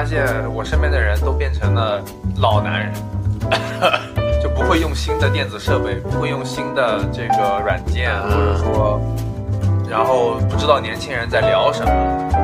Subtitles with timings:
[0.00, 0.24] 发现
[0.54, 2.02] 我身边的人都变成了
[2.38, 2.90] 老男人，
[4.42, 8.98] 就不会用新的电子设备，不会用新的这个软件，或者说，
[9.90, 11.92] 然后不知道年轻人在聊什么。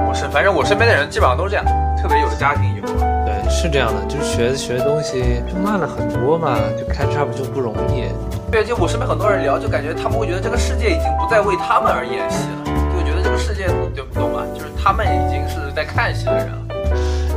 [0.06, 1.64] 我是反正我身边的人基本上都是这样，
[1.96, 2.92] 特别有了家庭以后。
[3.24, 8.12] 对，是这样的，就是学学东西就慢了很多嘛，就 catch up 就不容易。
[8.52, 13.66] 对，就我身边很多人聊，就感觉他们会觉得这个世界已经不再为他们而演戏了，就觉得这个世界，
[13.96, 14.42] 就懂吗？
[14.52, 16.65] 就是他们已经是在看戏的人了。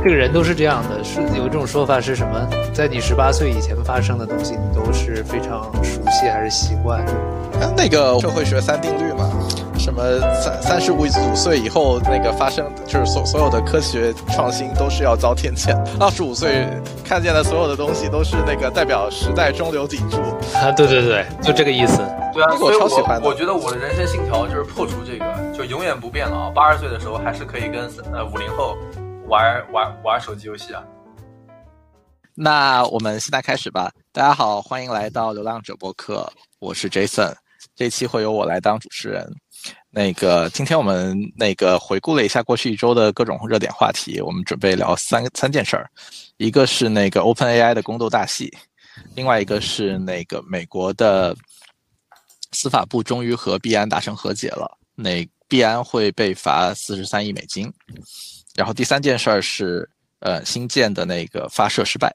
[0.02, 2.48] 这个人都是这样的，是有一种说法是什么？
[2.72, 7.04] 在你十八岁以前发生的东西，你都是非常熟悉还是习惯？
[7.76, 9.30] 那个社会学三定律嘛，
[9.78, 15.76] 什么三三十五五岁以后那个发生，就是所所有的科学创新都是要遭天谴。
[16.00, 16.66] 二十五岁
[17.04, 20.16] 看见的所有的东西都是那个代表时代中流砥柱
[20.56, 20.72] 啊！
[20.72, 21.98] 对对对，就这个意思。
[22.32, 23.28] 对啊，我超喜欢的。
[23.28, 26.50] 我觉得我的人生信条就是破除这个，就永远不变老。
[26.52, 27.82] 八十岁的时候还是可以跟
[28.14, 28.74] 呃五零后。
[29.30, 30.84] 玩玩玩手机游戏啊！
[32.34, 33.88] 那我们现在开始吧。
[34.10, 36.28] 大家好，欢迎来到流浪者播客，
[36.58, 37.32] 我是 Jason。
[37.76, 39.24] 这期会由我来当主持人。
[39.88, 45.88] 那个，今天我们那个回顾了一下过去一周的各种热点话题，我们准备聊三三件事儿。
[46.38, 48.52] 一个是那个 OpenAI 的宫斗大戏，
[49.14, 51.36] 另外一个是那个美国的
[52.50, 57.72] 司法部终于和币安达成和解了，那币安会被罚四十三亿美金。
[58.56, 62.14] 然后第三件事儿是，呃，新建的那个发射失败，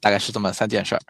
[0.00, 1.00] 大概是这么三件事儿。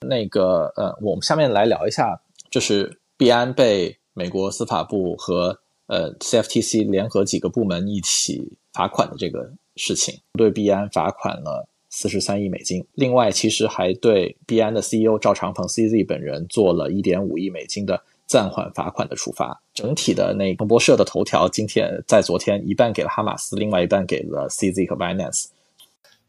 [0.00, 12.86] 那个，呃，我们下面来聊一下，就是币安被美国司法部和呃 CFTC 联合几个部门一起罚款的这个事情，对币安罚款了四十三亿美金。
[12.94, 18.02] 另外，其实还对币安的 CEO 赵长鹏 CZ 本人做了一点五亿美金的。
[18.26, 25.46] 暂缓罚款的处罚，整体的那彭博社的头条今天在昨天一半给了哈马斯，另外一半给了 CZ 和 Binance。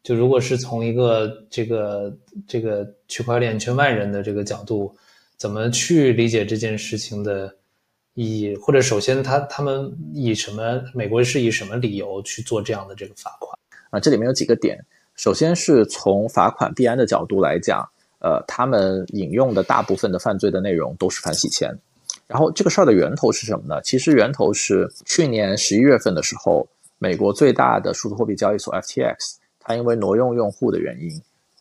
[0.03, 2.15] 就如果是从一个这个
[2.47, 4.95] 这个区块链圈外人的这个角度，
[5.35, 7.53] 怎么去理解这件事情的
[8.13, 8.55] 意义？
[8.55, 13.57] 或者首先他他们以什么美国是以什么理由去做这样的这个罚款？
[13.89, 14.79] 啊，这里面有几个点。
[15.15, 17.83] 首先是从罚款币安的角度来讲，
[18.19, 21.77] 呃，他们引用的大部分的犯罪的内容都是反洗钱。
[22.27, 23.81] 然后这个事儿的源头是什么呢？
[23.81, 26.67] 其实源头是去年十一月份的时候，
[26.99, 31.09] 美国最大的数字货币交易所 FTX，它因为挪用用户的原因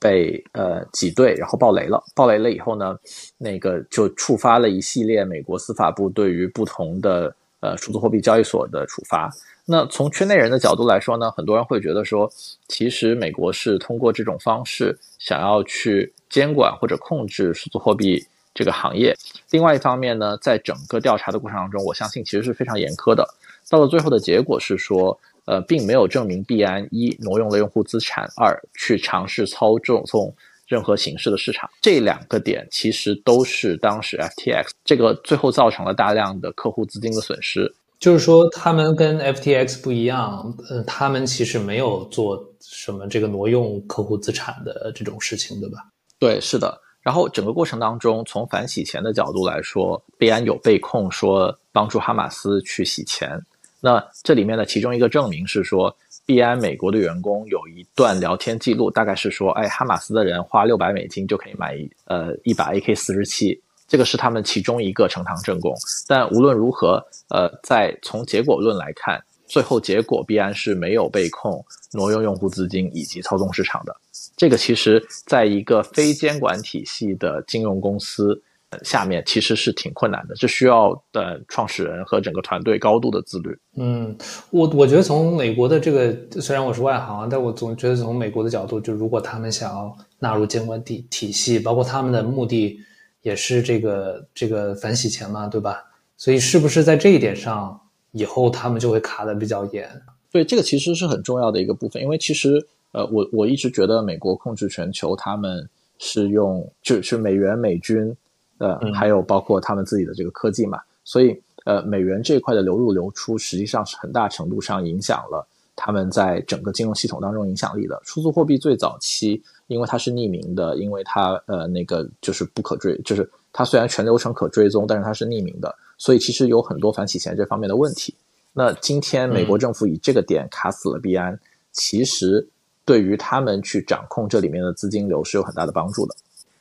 [0.01, 2.03] 被呃挤兑，然后爆雷了。
[2.17, 2.99] 爆雷了以后呢，
[3.39, 9.31] 那个就触发了一系列美国司法部对于不同的呃数字货币交易所的处罚。
[9.65, 12.29] 那从圈内人的角度来说呢，很多人会觉得说，
[12.67, 18.27] 其实美国是通过这种方式想要去监管或者控制数字货币。
[18.57, 19.15] 这个行业，
[19.51, 23.23] 另外一方面呢，在整个调查的过程当中，我相信其实是非常严苛的。
[23.69, 30.35] 到了最后的结果是说，呃，并没有证明币安一挪用了用户资产，二去尝试操纵从
[30.67, 31.69] 任何形式的市场。
[31.83, 37.71] 这两个点其实都是当时 FTX 这个最后造成了大量的客户资金的损失。
[37.99, 45.79] 就是说，他们跟 FTX 不一样，呃，他们其实没有做什么这个挪用客户资产的这种事情，对吧？
[46.19, 46.81] 对，是的。
[47.07, 53.41] 然后整个过程当中，从反洗钱的角度来说，币安有被控说帮助哈马斯去洗钱。
[53.81, 55.97] 那这里面的其中一个证明是说，
[56.27, 63.57] 币安美国的员工有一段聊天记录，大概是说，哎，哈马斯的人花六百美金就可以买一呃一把 AK 四十七，
[63.87, 65.73] 这个是他们其中一个呈堂证供。
[66.09, 73.95] 但无论如何，呃，在从结果论来看，最后结果必然是没有被控挪用用户资金以及操纵市场的。
[74.37, 78.41] 这个其实，在一个非监管体系的金融公司
[78.83, 80.35] 下面，其实是挺困难的。
[80.35, 83.57] 这需要的创始人和整个团队高度的自律。
[83.77, 84.15] 嗯，
[84.51, 92.79] 我我觉得从美国的这个，虽然我是外行，但我总觉得从美国的角度，就如果他们想要纳入监管体体系，包括他们的目的
[93.23, 95.83] 也是这个这个反洗钱嘛，对吧？
[96.19, 97.81] 所以是不是在这一点上，
[98.17, 99.89] 以后他们就会卡的比较严？
[100.33, 102.67] 对，这个其实是很重要的一个部分，因为其实。
[102.93, 105.69] 呃，我我一直觉得美国控制全球，他们
[105.99, 108.17] 是用就是美元、美军，
[108.57, 118.01] 呃，还有包括他们自己的这个科技嘛，所以呃，美元这一块的流入流出，实际上是很大程度上影响了他们在整个金融系统当中影响力的。
[118.03, 128.15] 数字货币最早期，因为它是匿名的，因为它呃那个就是不可追，就是它虽然全流程可追踪，但是它是匿名的，所以其实有很多反洗钱这方面的问题。
[128.53, 131.39] 那今天美国政府以这个点卡死了币安，
[131.73, 132.49] 其实。
[132.87, 136.15] 对于他们去掌控这里面的资金流是有很大的帮助的。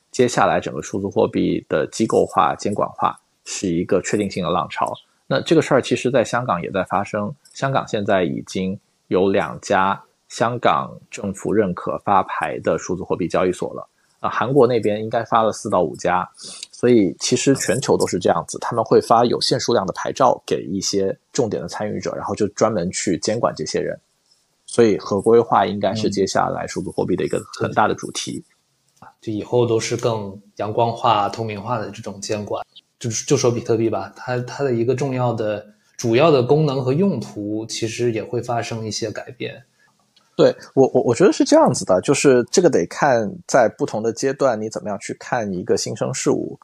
[0.09, 4.91] 接下来，整个数字货币的机构化、监管化是一个确定性的浪潮。
[5.27, 7.31] 那这个事儿其实在香港也在发生。
[7.53, 13.87] 香港现在已经有两家香港政府认可发牌的数字货币交易所了。
[14.19, 16.27] 啊，韩国那边应该发了四到五家，
[16.85, 23.99] 所以其实全球都是这样子，他们会发有限数量的牌照给一些重点的参与者，然后就专门去监管这些人。
[24.67, 28.43] 所以合规化应该是接下来数字货币的一个很大的主题。
[29.19, 32.63] 就以后都是更阳光化、透明化的这种监管。
[32.99, 35.65] 就就说比特币吧，它它的一个重要的、
[35.97, 39.63] 主要的功能和用途，其实也会发生一些改变。
[40.35, 46.59] 对我我我觉得是这样子的，就是这个得看在不同的阶段你怎么样去看一个新生事物。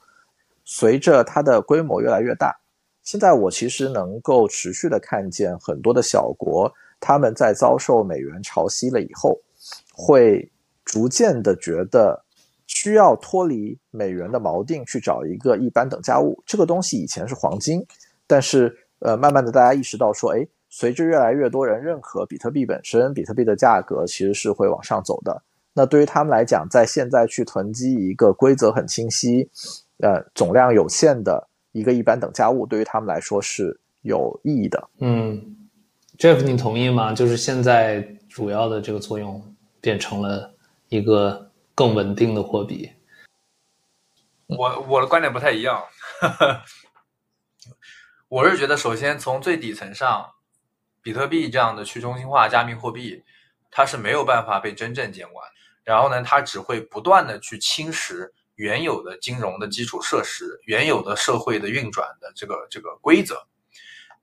[0.63, 2.55] 随着它的规模越来越大，
[3.03, 9.39] 现在我其实能够持续的看见很多的小国，他们在遭受美元潮汐了以后，
[9.93, 10.51] 会
[10.85, 12.23] 逐渐的觉得
[12.67, 16.41] 需要脱离美元的锚定，去找一个一般等价物。
[16.45, 17.85] 这个东西以前是黄金，
[18.27, 20.47] 但是呃，慢慢的大家意识到说，哎。
[20.73, 25.43] 随着越来越多人认可比特币本身，比特币的价格其实是会往上走的。
[25.73, 29.49] 那对于他们来讲，在现在去囤积一个规则很清晰、
[30.01, 34.89] 呃总量有限的一个一般等价物，对于他们来说是有意义的。
[34.99, 35.69] 嗯
[36.17, 37.13] ，Jeff，你同意吗？
[37.13, 40.53] 就是现在主要的这个作用变成了
[40.89, 42.91] 一个更稳定的货币。
[44.47, 45.81] 我我的观点不太一样，
[48.27, 50.31] 我是觉得首先从最底层上。
[51.03, 53.23] 比特币这样的去中心化加密货币，
[53.71, 55.43] 它是没有办法被真正监管。
[55.83, 58.29] 然后呢，它只会不断的去侵蚀
[58.61, 63.35] 原有的金融的基础设施、原有的社会的运转的这个这个规则。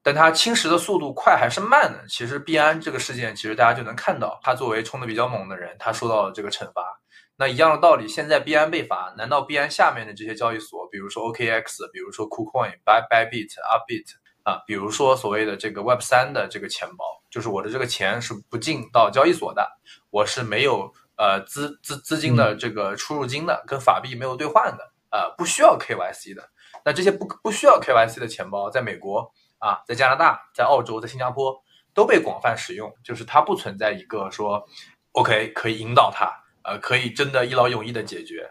[0.01, 1.99] 但它侵蚀的速度快还是慢呢？
[2.09, 7.01] 其实币安这个事件，其实大家就能看到，他作为冲的比较猛的人，他受到了这个惩罚。
[7.37, 14.07] 那一样的道理，现在币安被罚，难道币安下面的这些交易所，比如说 OKX，比如说 KuCoin、By Bybit、Upbit？
[14.45, 19.69] 啊，比如说所谓的这个 Web 三的这个钱包，就是我的这个钱是不进到交易所的，
[20.11, 26.49] 我是没有呃资资资金的这个出入金的，跟法币没有兑换的，呃，不需要 KYC 的。
[26.85, 31.55] 那这些不不需要 KYC 的钱包，在美国啊，在加拿大、在澳洲、在新加坡
[31.93, 34.65] 都被广泛使用，就是它不存在一个说
[35.13, 36.33] OK 可以引导它，
[36.63, 38.51] 呃，可以真的一劳永逸的解决。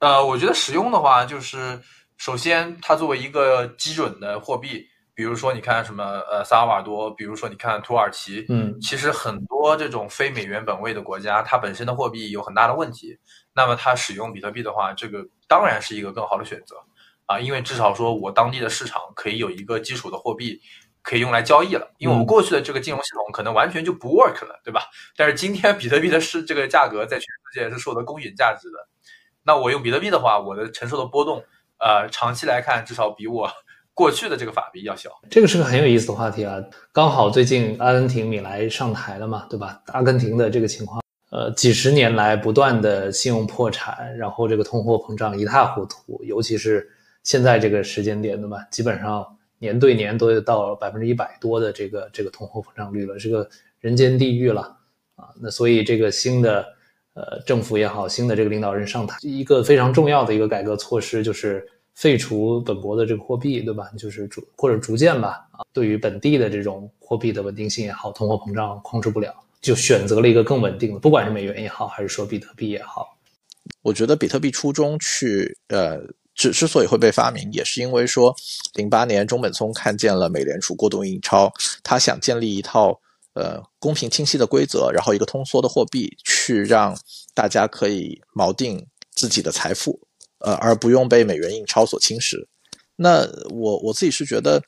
[0.00, 1.80] 呃，我觉得使用的话，就是
[2.16, 4.86] 首先它作为一个基准的货币。
[5.22, 13.16] 比如说，你看什么呃，萨尔瓦多，比如说你看土耳其，嗯，其实很多这种非美元本位的国家，它本身的货币有很大的问题。
[13.54, 16.74] 那么它使用比特币的话，这个当然是一个更好的选择
[17.26, 20.60] 啊，因为至少说我当地的市场可以有一个基础的货币
[21.02, 21.88] 可以用来交易了。
[21.98, 24.82] 因为我们过去的这个金融系统可能完全就不 work 了，对吧？
[25.16, 28.88] 但是今天比特币的是这个价格在全世界是受到公允价值的。
[29.44, 31.44] 那我用比特币的话，我的承受的波动，
[31.78, 33.48] 呃，长期来看至少比我。
[33.94, 36.58] 过去的这个法币要小，这个是个很有意思的话题啊。
[36.92, 39.82] 刚好最近阿根廷米莱上台了嘛，对吧？
[39.88, 46.88] 阿根廷的这个情况，呃，几十年来不断的信用破产，然后这个通货膨胀一塌糊涂，尤其是
[47.22, 48.66] 现在这个时间点，对吧？
[48.70, 49.26] 基本上
[49.58, 53.46] 年对年都到百分之一百多的这个这个通货膨胀率了，是个
[53.78, 54.62] 人间地狱了
[55.16, 55.28] 啊。
[55.38, 56.66] 那所以这个新的
[57.12, 61.68] 呃政府也好，新的这个领导人上台，一个非常重要的一个改革措施就是。
[61.94, 63.90] 废除本国的这个货币，对吧？
[63.98, 73.16] 就是逐或者逐渐吧，啊，对于本地的这种货币的稳定性也好，通货膨胀控制不了，就选择了一个更稳定的，不管是美元也好，还是说比特币也好。
[73.82, 76.00] 我觉得比特币初衷去，呃，
[76.34, 78.34] 之之所以会被发明，也是因为说，
[78.74, 82.98] 零八年中本聪看见了美联储过度印钞，他想建立一套
[83.34, 86.96] 呃公平清晰的规则，然后一个通缩的货币，去让
[87.34, 88.84] 大家可以锚定
[89.14, 90.00] 自己的财富。
[90.42, 92.36] 呃，而不用被美元印钞所侵蚀。
[92.94, 94.62] 那我我自己是觉得，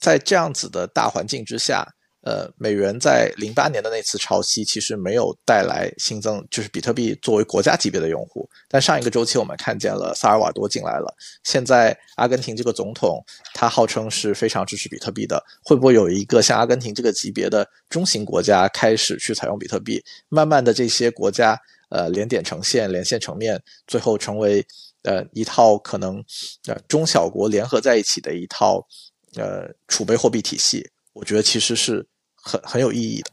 [0.00, 1.86] 在这样子的大环境之下，
[2.22, 8.48] 呃，美元在零八年的那次潮汐其实没有带来新增，就是比特币作为国家级别的用户。
[8.68, 20.02] 但上一个周期我们看见了萨尔瓦多进来了，现在阿根廷这个总统他号称是非常支持比特币的，会不会有一个像阿根廷这个级别的中型国家开始去采用比特币？
[20.28, 24.64] 慢慢的这些国家呃连点成线，连线成面，最后成为。
[25.04, 26.22] 呃，一套可能
[26.66, 28.86] 呃中小国联合在一起的一套
[29.36, 33.30] 呃储备货币体系，我觉得其实是很很有意义的。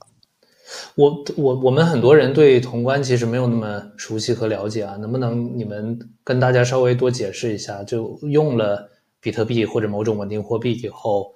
[0.96, 7.84] 我我我们很多人对潼关其实没有那么熟悉和了解啊，能不能你们跟大家稍微多解释一下？
[7.84, 11.34] 就用了比特币或者某种稳定货币以后。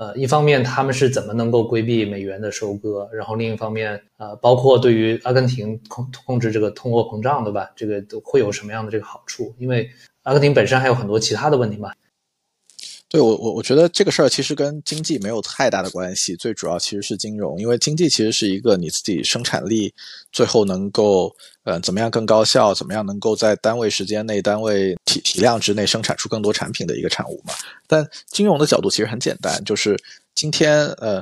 [0.00, 7.70] 呃，一方面他们是怎么能够规避美元的收割，然后另一方面，呃，包括对于阿根廷控控制这个通货膨胀，对吧？
[7.76, 9.54] 这个都会有什么样的这个好处？
[9.58, 9.86] 因为
[10.22, 11.92] 阿根廷本身还有很多其他的问题嘛。
[13.10, 19.92] 对我我我觉得这个事儿其实跟经济没有太大的关系，最主要其实是金融，因为经济其实是一个你自己生产力
[20.30, 27.52] 最后能够呃怎么样更高效，怎么样能够在单位时间内、单位体体量之内生产出更多产品的一个产物嘛。
[27.88, 30.00] 但金融的角度其实很简单，就是
[30.36, 31.20] 今天呃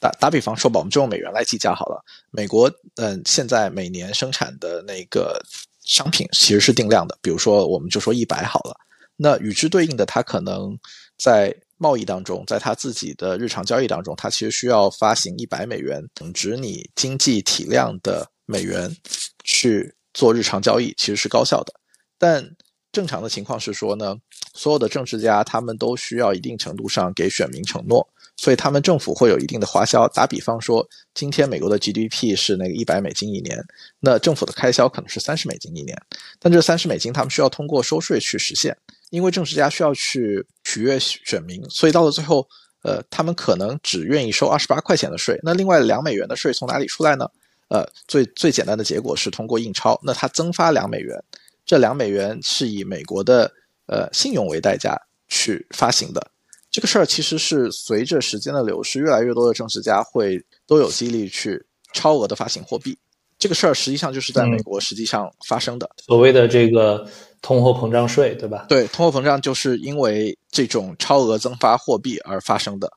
[0.00, 2.02] 打打比方说吧，我们就用美元来计价好了。
[2.30, 5.38] 美国嗯现在每年生产的那个
[5.84, 8.74] 商品其实是定量的，比如说我们就说一百好了，
[9.16, 10.78] 那与之对应的它可能。
[11.18, 18.94] 在贸易当中，在他自己的日常交易当中，他其实需要发行一百美元，等值你经济体量的美元
[19.42, 21.72] 去做日常交易，其实是高效的。
[22.18, 22.46] 但
[22.92, 24.14] 正常的情况是说呢，
[24.52, 28.06] 所有的政治家他们都需要一定程度上给选民承诺，
[28.36, 30.06] 所以他们政府会有一定的花销。
[30.08, 33.58] 打比方说，今天美国的 GDP 是那个一百美金一年，
[34.00, 35.98] 那政府的开销可能是三十美金一年，
[36.38, 38.76] 但这三十美金他们需要通过收税去实现。
[39.10, 42.46] 因为政治家需要去取悦选民，所以到了最后，
[42.82, 45.38] 呃，他们可能只愿意收二十八块钱的税。
[45.42, 47.26] 那另外两美元的税从哪里出来呢？
[47.68, 49.98] 呃，最最简单的结果是通过印钞。
[50.02, 51.16] 那它增发两美元，
[51.64, 53.50] 这两美元是以美国的
[53.86, 56.30] 呃信用为代价去发行的。
[56.70, 62.96] 这个事儿其实是随着时间的流逝，越来越多的政治家会都有激励去超额的发行货币。
[63.38, 67.08] 这个事儿实际上就是在美国实际上发生的，所谓的这个。
[67.46, 68.66] 通货膨胀税，对吧？
[68.68, 72.90] 对，通货膨胀就是因为这种超额增发货币而发生的。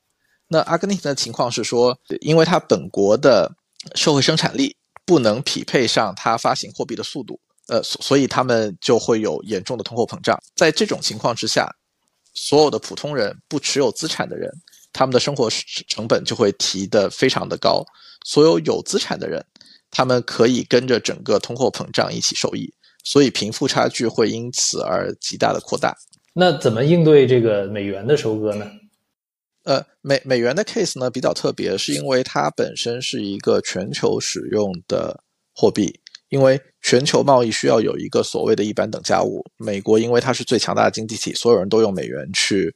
[0.47, 3.51] 那阿根廷的情况是说，因为它本国的
[3.93, 4.75] 社会生产力
[5.05, 10.35] 不能匹配上它发行货币的速度，呃，所所以他们就会有严重的通货膨胀。
[10.55, 11.71] 在这种情况之下，
[12.33, 14.51] 所有的普通人不持有资产的人，
[14.91, 15.47] 他们的生活
[15.87, 17.85] 成本就会提得非常的高。
[18.25, 19.45] 所有有资产的人，
[19.91, 22.73] 他们可以跟着整个通货膨胀一起受益。
[23.03, 25.95] 所以贫富差距会因此而极大的扩大。
[26.33, 28.65] 那怎么应对这个美元的收割呢？
[29.63, 39.45] 呃，美美元的 case 呢比较特别，是因为它本身是一个全球使用的货币，因为全球贸易需要有一个所谓的一般等价物。
[39.57, 42.73] 美国因为它是最强大的经济体，所有人都用美元去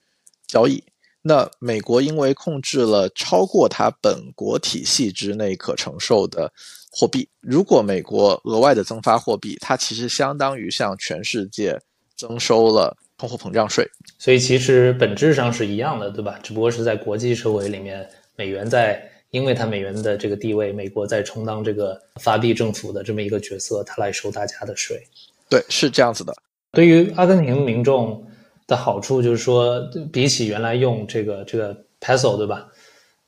[0.48, 0.84] 交易。
[1.24, 6.52] 那美国因为控制了超过它本国体系之内可承受的。
[6.96, 11.76] 货币，如果美国额外的增发货币，它其实相当于向全世界
[12.16, 13.84] 增收了通货膨胀税。
[14.20, 16.40] 所以其实本质上是一样的，对吧？
[16.44, 25.02] 只不过是在国际社会里面，美元在因为它美元的这个地位，美国在充当这个发币政府的这么一个角色，它来收大家的税。
[25.50, 26.32] 对，是这样子的。
[26.74, 28.24] 对于阿根廷民众
[28.68, 29.80] 的好处就是说，
[30.12, 32.68] 比起原来用这个这个 peso，对吧？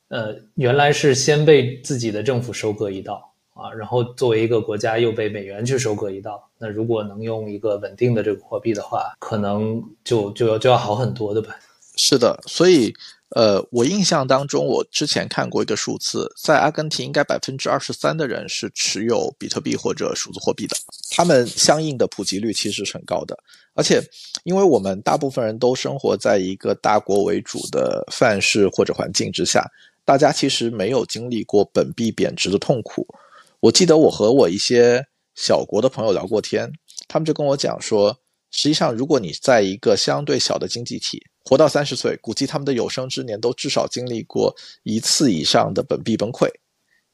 [0.09, 3.31] 呃，原来是先被自己的政府收割一道。
[3.55, 11.55] 啊，然后作为一个国家又被美元去收割一道，那如果能用一个稳定的这个货币的话，可能就就要就要好很多对吧？
[11.95, 12.93] 是的，所以
[13.29, 20.77] 呃，我印象当中，我之前看过一个数字，在阿根廷应该百分之二十三的人是持有比特币或者数字货币的，
[21.09, 23.37] 他们相应的普及率其实是很高的。
[23.73, 24.01] 而且，
[24.43, 29.65] 因为我们大部分人都生活在一个大国为主的范式或者环境之下，
[30.05, 33.05] 大家其实没有经历过本币贬值的痛苦。
[33.59, 35.03] 我记得我和我一些
[35.33, 36.71] 小国的朋友聊过天，
[37.07, 38.15] 他们就跟我讲说，
[38.51, 46.49] 实际上如果你在一个相对小的经济体活到三十岁，估计他们的有生之年都至少经历过一次以上的本币崩溃。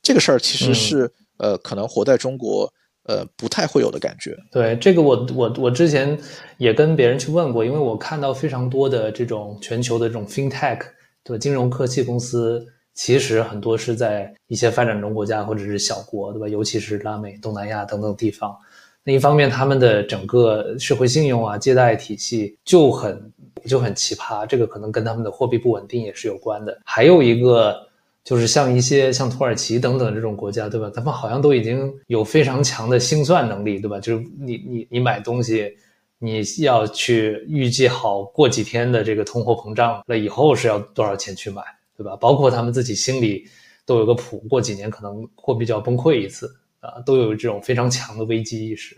[0.02, 2.72] 这个事儿其实是呃，可能活在中国
[3.04, 4.36] 呃不太会有的感觉。
[4.52, 6.18] 对这个，我我我之前
[6.58, 10.80] 也跟别人去问过，因为我看到非常多的这种全球的这种 FinTech
[11.24, 12.66] 对金融科技公司。
[12.94, 16.48] 其实很多是在一些发展中国家或者是小国，对吧？
[16.50, 18.54] 尤其是拉美、东南亚等等地方。
[19.04, 23.32] 那一方面，他们的整个社会信用啊、借贷体系就很
[23.66, 26.80] 就很奇葩，这个可能跟他们的货币不稳定也是有关的。
[26.86, 27.76] 还有一个
[28.24, 30.92] 就是像一些像土耳其等等这种国家，对吧？
[30.94, 34.00] 他们好像都已经有非常强的心算能力，对吧？
[34.00, 35.72] 就是你你你买东西，
[36.20, 41.62] 你要去预计好过几天的这个通货膨胀了以后是要多少钱去买。
[41.98, 42.16] 对吧？
[42.16, 43.46] 包括他们自己心里
[43.86, 46.52] 都有个谱，过几年可能货币就要崩溃一次
[46.82, 48.96] 啊，都有这种非常强的危机意识。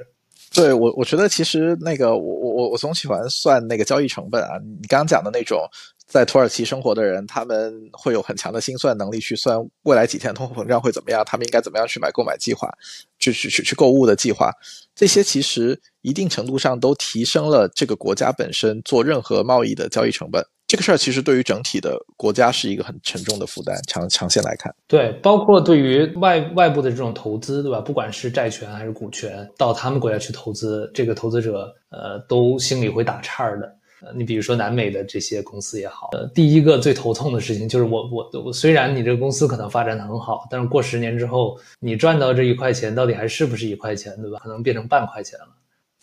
[0.51, 4.57] 对我，我觉得其实那个我我我我总喜欢算那个交易成本啊。
[4.81, 5.67] 你刚刚讲的那种
[6.05, 12.69] 在土耳其生活的人，他们会有很强的心算能力去算未来几天通货膨胀会怎么样，他们应该怎么样去买购买计划，
[13.17, 14.51] 去去去去购物的计划。
[14.93, 20.45] 这些其实一定程度上都提升了这个国家本身做任何贸易的交易成本。
[20.73, 24.73] 这个事儿其实对于整体的国家是一个很沉重的负担，长长线来看。
[24.87, 27.79] 对，包括对于外外部的这种投资，对吧？
[27.79, 33.71] 不管是债权还是股权，到他们国家去投资，这个投资者呃都心里会打颤儿的。
[34.01, 44.39] 呃，你比如说南美的这些公司也好，呃，第一个最头痛的事情就是我我我虽然你这个公司可能发展的很好，但是过十年之后，你赚到这一块钱到底还是不是一块钱，对吧？
[44.41, 45.49] 可能变成半块钱了。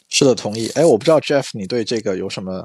[0.08, 0.68] 是的，同意。
[0.76, 2.64] 哎，我不知道 Jeff 你对这个有什么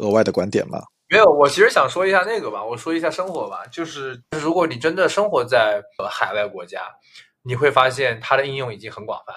[0.00, 0.82] 额外的观点吗？
[1.08, 6.82] 没有，我其实想说一下那个吧，我说一下生活吧，就是如果你真的生活在呃海外国家，
[7.42, 9.34] 你会发现它的应用已经很广泛。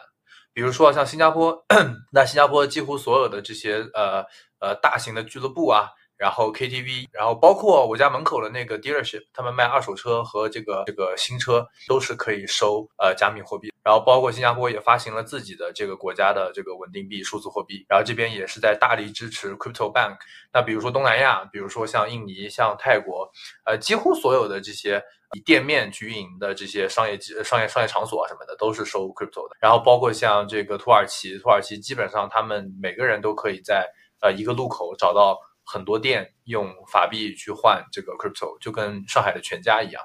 [0.51, 1.63] 比如说像新加坡，
[2.11, 4.25] 那新加坡几乎所有的这些呃
[4.59, 5.89] 呃大型的俱乐部啊。
[6.19, 13.71] 然后 KTV，然后包括我家门口的那个 dealership，他们卖二手车和这个这个新车都是可以收呃加密货币。
[13.81, 17.85] 然后包括新加坡也发行了自己的这个国家的这个稳定币数字货币。
[17.88, 20.17] 然后这边也是在大力支持 crypto bank。
[20.51, 23.31] 那比如说东南亚，比如说像印尼、像泰国，
[23.65, 25.01] 呃，几乎所有的这些
[25.38, 29.55] 以店面去运营的这些商业商业商业场所啊什么的，都是收 crypto 的。
[29.61, 33.88] 然后包括像这个土耳其，土耳其基本上他们每个人都可以在
[34.21, 35.39] 呃一个路口找到。
[35.71, 40.01] 很多店用法币去换这个 crypto，就跟上海的全家一样，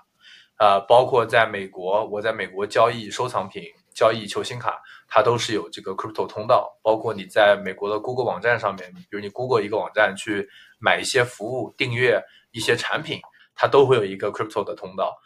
[0.58, 3.62] 呃，包括在美国，我在美国交易收藏品、
[3.94, 4.78] 交易球星卡，
[5.08, 6.78] 它都是有这个 crypto 通道。
[6.82, 10.46] 包括你在美国的 Google 网站上面，比如你 Google 一个网站去
[10.78, 13.18] 买一些服务、订阅一些产品，
[13.54, 15.16] 它都会有一个 crypto 的通道。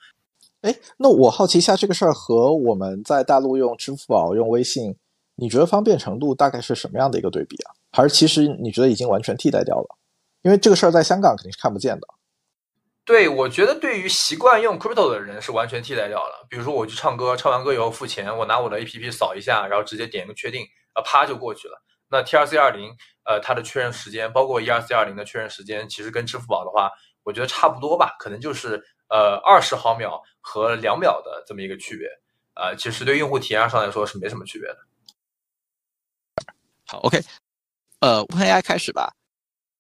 [0.61, 4.95] 哎，那我好奇一下，这个事儿和我们在大陆用支付宝、用微信，
[5.35, 7.75] 你觉得方便程度大概是什么样的一个对比啊？
[7.91, 9.98] 还是其实你觉得已经完全替代掉了？
[10.43, 12.07] 因为这个事儿在香港肯定是看不见的。
[13.05, 16.47] 对，我觉得对于习惯用 crypto 的人是完全替代掉了。
[16.51, 21.83] 比如说我去唱歌，唱完歌以后付钱，我拿我的 APP 扫一下，然后直接点一个确定，啊，啪就过去了。
[22.11, 26.91] 那 TRC 二零，呃，它的确认时间，包括 ERC 二零的确认时间，其实跟支付宝的话，
[27.23, 32.07] 我觉得差不多吧，可能就是呃二十毫秒和两秒的这么一个区别。
[32.55, 34.79] 呃，其实对用户体验上来说是没什么区别的。
[36.87, 37.21] 好，OK，
[38.01, 39.15] 呃，OpenAI 开始吧。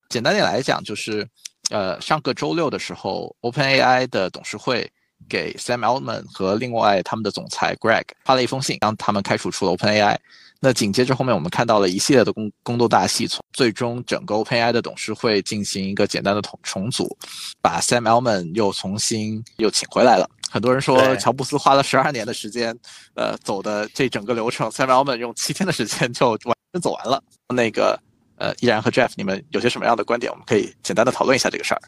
[0.09, 1.29] 简单点来讲，就是，
[1.71, 4.90] 呃，上个周六的时候，OpenAI 的董事会
[5.29, 10.16] 给 Sam Altman 和另外他们的总裁 Greg 发了一封信，让他们开除出了 OpenAI。
[10.61, 17.14] 那紧接着后面我们看到了一系列的工工作大戏，从最终整个 OpenAI 的董事会进行一个简单的重重组，
[17.61, 20.29] 把 Sam Altman 又重新又请回来了。
[20.51, 22.75] 很多人说乔布斯花了十二年的时间，
[23.14, 27.23] 呃，走的这整个流程，Sam Altman 用七天的时间就完全走完了。
[27.55, 28.01] 那个。
[28.38, 30.31] 呃，依然和 Jeff，你们有些什么样的观点？
[30.31, 31.81] 我们可以简单的讨论一下这个事儿。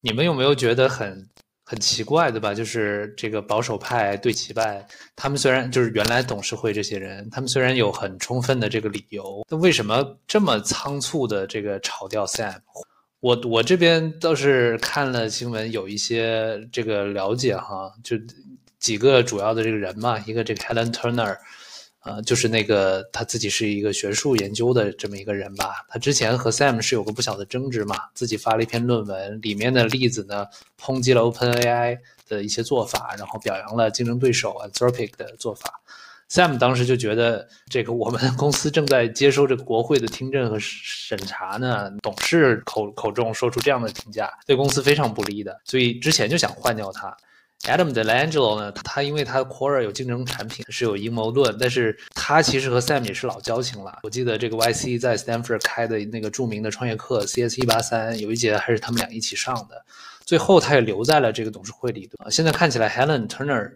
[0.00, 1.28] 你们有没有觉得很
[1.64, 2.52] 很奇怪，对吧？
[2.52, 12.56] 就是这个保守派对齐派，他们虽然就是原来董事会这些人，他们虽然有很充分的这个理由，那为什么这么仓促的这个炒掉 Sam？
[13.20, 18.16] 我我这边倒是看了新闻，有一些这个了解哈，就
[18.78, 21.36] 几个主要的这个人嘛，一个这个 Helen Turner。
[22.04, 25.84] 呃，就是那个他自己是一个学术研究的这么一个人吧。
[25.88, 30.46] 他之前和 Sam 是有个不小的争执嘛，自己发了一篇论文，里面的例子呢
[30.78, 35.80] 抨击了 OpenAI 的一些做法，然后表扬了竞争对手 Anthropic 的做法。
[36.30, 47.14] Sam 当时就觉得，这个我们公司正在接受这个国会的听证和审查呢，董事口口中说出这样的评价，对公司非常不利的，所以之前就想换掉他。
[47.62, 48.70] Adam Delangelo 呢？
[48.72, 54.00] 他因为他 Quora 有竞争产品是有阴谋论，但是他其实和 Sam 也是老交情了。
[54.02, 59.84] 我记得这个 YC 在 Stanford 开的那个著名的创业课 CS 一八三，有一节还是他们俩一起上的。
[60.24, 62.10] 最后他也留在了这个董事会里。
[62.30, 63.72] 现在看起来 Helen Turner。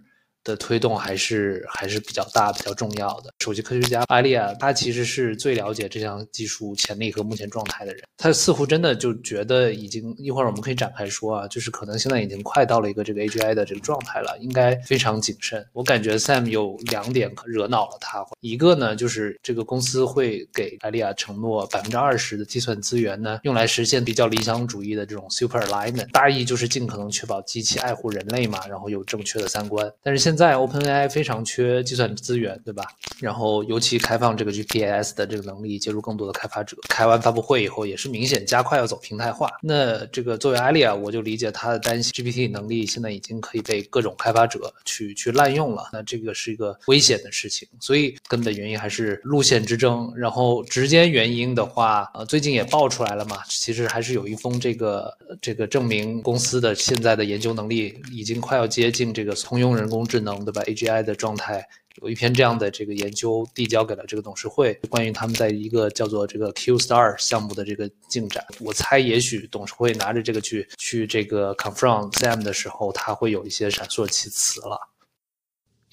[0.48, 3.30] 的推动还是还是比较大、比较重要的。
[3.40, 8.02] 首席科学家艾利亚，他其实是最了解这项技术潜力和目前状态的人。
[8.16, 15.64] 他似乎真的就觉得已经一会儿我们可以展开说啊，就是可能现在已经快到了一个这个 AGI 的这个状态了，应该非常谨慎。
[15.74, 29.90] 我感觉 Sam 有两点惹恼了他，一个呢就是这个公司会给艾利亚承诺百分之二十的计算资源呢，用来实现比较理想主义的这种 super alignment，大意就是尽可能确保机器爱护人类嘛，然后有正确的三观。
[30.02, 32.84] 但是现在在 OpenAI 非常缺计算资源，对吧？
[33.18, 36.76] 然后尤其开放这个 GPS 的这个能力，接入更多的开发者。
[36.88, 39.50] 开完发布会以后，也是明显加快要走平台化。
[39.60, 45.90] 那这个作为 Alia，我就理解他的担心，GPT 能力现在已经可以被各种开发者去去滥用了。
[45.92, 47.66] 那这个是一个危险的事情。
[47.80, 50.12] 所以根本原因还是路线之争。
[50.16, 61.64] 然后直接原因的话，呃，最近也爆出来了嘛，其实还是有一封这个这个证明公司的现在的研究能力已经快要接近这个通用人工智智能，对吧？AGI 的状态
[62.02, 68.44] 有一篇这样的这个研究递交给了这个董事会，关于他们在一个叫做这个 Q Star 项目的这个进展。
[68.60, 74.78] 我猜也许董事会拿着这个去去这个 confront Sam 的时候，他会有一些闪烁其词了。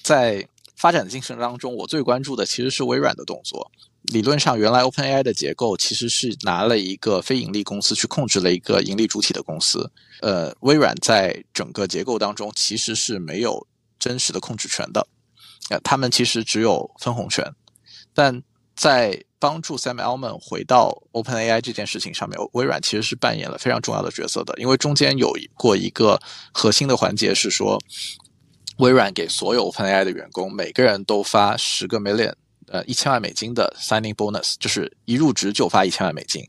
[0.02, 3.72] 在发展的进程当中，我最关注的其实是微软的动作。
[4.14, 9.92] 理论上，原来 OpenAI 的结构其实是拿了一个非盈利公司去控制了一个盈利主体的公司。
[10.22, 13.66] 呃，微软在整个结构当中其实是没有
[14.00, 15.06] 真实的控制权的，
[15.70, 17.46] 呃，他们其实只有分红权。
[18.14, 18.42] 但
[18.76, 26.20] 在帮助 Sam Altman 回到 OpenAI 这件事情上面，微软其实是扮演了非常重要的角色的，因为中间有过一个
[26.54, 27.80] 核心的环节是说，
[28.78, 32.34] 微软给所有 OpenAI 的员工每个人都发十个 million。
[32.68, 36.44] 呃，一千万美金的 signing bonus 就是一入职就发一千万美金，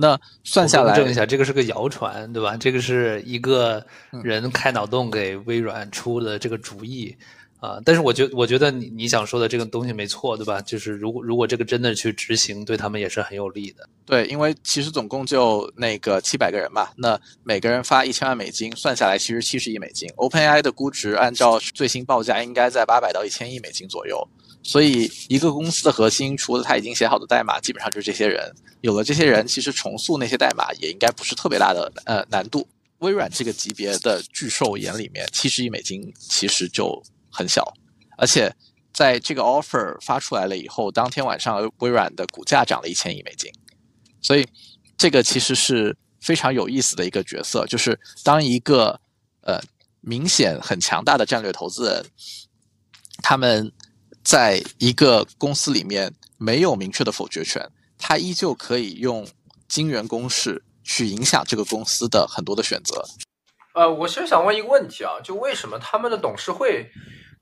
[0.00, 2.56] 那算下来，证一下，这个是个谣传，对吧？
[2.56, 3.84] 这个是一个
[4.22, 7.16] 人开脑洞给微软出的这个主意
[7.60, 7.78] 啊。
[7.84, 10.60] 但是我觉，我觉得你你想说的这个东西没错，对吧？
[10.62, 13.88] 就是如果如果这个真的去执行，对他们也是很有利的。
[14.04, 20.08] 对，因为其实总共就那个七百个人嘛，那每个人发一千万美金，算下来其实七十亿美金。
[20.16, 24.26] OpenAI 的估值按照最新报价应该在八百到一千亿美金左右。
[24.62, 28.52] 所以，一个公司的核心，除了他已经写好的代码，基本上就是这些人。
[28.80, 32.66] 有了这些人，其实重塑那些代码也应该不是特别大的呃难度。
[32.98, 37.64] 微软这个级别的巨兽眼里面，七十亿美金其实就很小。
[38.16, 38.54] 而且，
[38.92, 43.50] 在这个 offer 发出来了以后，当天晚上微软的股价涨了一千亿美金。
[44.20, 44.46] 所以，
[44.96, 49.00] 这个其实是非常有意思的一个角色，就是当一个
[49.42, 49.60] 呃
[50.00, 52.04] 明显很强大的战略投资人，
[53.22, 53.72] 他们。
[54.24, 59.26] 在一个公司里面没有明确的否决权，他依旧可以用
[59.68, 63.02] 金元公式去影响这个公司的很多的选择。
[63.72, 66.90] 呃，我其实想问一个问题啊，就为什么他们的董事会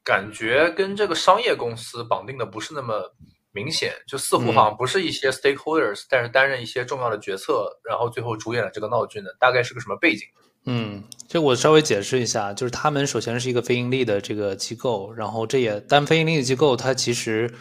[0.07, 3.13] 感觉跟这个商业公司绑定的不是那么
[3.51, 3.93] 明显？
[4.07, 9.27] 就似乎好像不是一些 stakeholders，但是担任一些重要的决策，然后最后主演了这个闹剧呢？
[9.41, 10.25] 大概是个什么背景？
[10.67, 17.53] 嗯，这我稍微解释一下，就是他们首先是一个非盈利的这个机构，然后这也但非盈利的机构，它其实，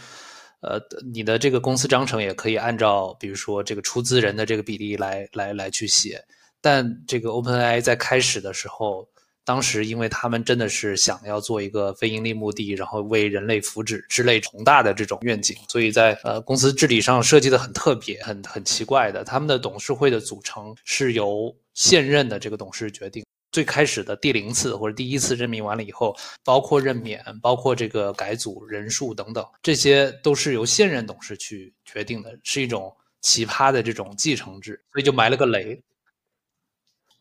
[0.61, 0.79] 呃，
[1.13, 6.23] 你的这个公司章程也可以按照比如说这个出资人的这个比例来来来去写，
[6.61, 9.07] 但这个 OpenAI 在开始的时候，
[9.45, 21.55] 当时因为他们真的是想要做一个非盈利目的，然后为人类福祉之类宏大的这种愿景，所以在呃公司治理上设计的很特别，很很奇怪的，他们的董事会的组成是由。
[21.75, 35.77] 现任的这个董事决定，最开始的第零次或者第一次任命完了以后，包括任免、包括这个改组人数等等，这些都是由现任董事去决定的，是一种奇葩的这种继承制，所以就埋了个雷。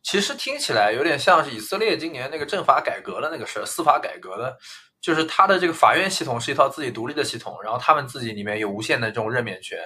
[0.05, 4.57] 其实听起来有点像是以色列今年那个政法改革的那个事儿，司法改革的。
[5.01, 9.79] 就是他的这个法院系统是一套自己独立的系统，然后他们自己里面有无限的这种任免权，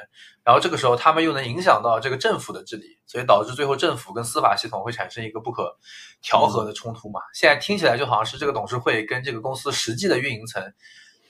[0.45, 5.77] 然后这个时候他们又能影响到这个政府的治理，所以导致最后政府跟司法系统会产生一个不可
[6.23, 7.19] 调和的冲突嘛。
[7.35, 10.63] 现在听起来就好像是这个董事会跟这个公司实际的运营层，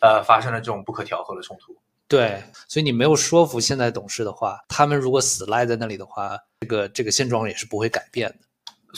[0.03, 1.74] 呃，发生了这种不可调和的冲突。
[2.09, 8.48] 对，所以你没有说服现在董事的话，他们如果死赖在那里的话，这个这个现状也是不会改变的。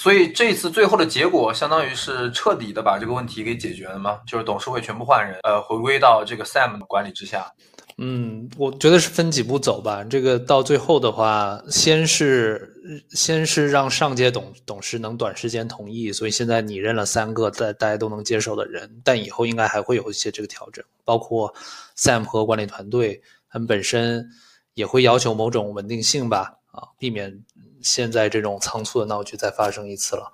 [0.01, 4.19] 所以这次最后的结果，相当于是彻底的把这个问题给解决了吗？
[4.27, 7.53] 就是董事会全部换人，呃，回归到这个 Sam 的管理之下。
[7.99, 10.03] 嗯，我觉得是分几步走吧。
[10.03, 12.73] 这个到最后的话，先是
[13.11, 21.55] 先是让上届董董事能短时间同意，所以现在你认了三个在大家都能接受的人，但以后应该还会有一些这个调整，包括
[21.99, 24.27] Sam 和管理团队他们本身
[24.73, 27.39] 也会要求某种稳定性吧，啊，避免。
[27.83, 30.33] 现在这种仓促的闹剧再发生一次了，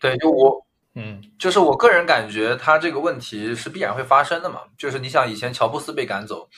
[0.00, 4.62] 对，就我，嗯，就是我个人感觉，他这个问题是必然会发生的嘛。
[4.76, 6.48] 就是你想，以前乔布斯被赶走，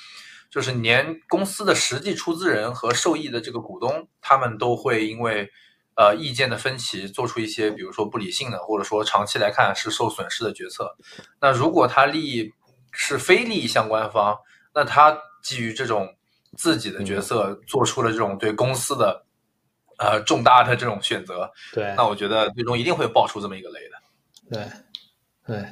[0.51, 5.51] 就是连公司的实际出资人和受益的这个股东，他们都会因为
[5.97, 10.97] 呃意见的分歧，做出一些比如说不理性的，或者说长期来看是受损失的决策。
[11.41, 12.53] 那如果他利益
[12.91, 14.39] 是非利益相关方，
[14.75, 16.17] 那他基于这种
[16.57, 19.25] 自己的角色，做出了这种对公司的。
[20.03, 24.67] 呃，重大的这种选择，对，那我觉得最终一定会爆出这么一个雷的。
[25.47, 25.65] 对，对，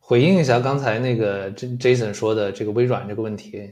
[0.00, 3.70] 回应一下刚才那个 Jason 说的这个微软这个问题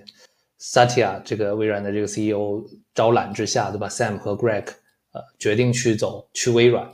[0.60, 2.62] ，Satya 这个微软的这个 CEO
[2.94, 4.66] 招揽之下，对吧？Sam 和 Greg
[5.12, 6.86] 呃决定去走去微软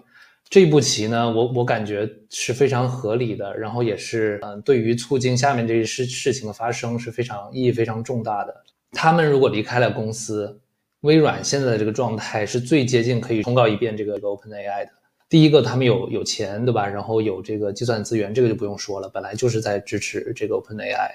[0.49, 8.55] 这一步棋呢，我我感觉是非常合理的，然后也是嗯，对于促进下面这些事事情的发生是非常意义非常重大的。
[8.93, 10.61] 他们如果离开了公司。
[11.03, 14.91] 微软现在的这个状态是最接近可以通告一遍这个 OpenAI 的。
[15.29, 16.87] 第一个，他们有有钱，对吧？
[16.87, 21.11] 然后有这个计算资源，这个就不用说了，本来就是在支持这个 OpenAI。